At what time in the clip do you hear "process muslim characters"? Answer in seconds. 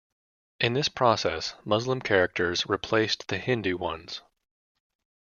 0.89-2.67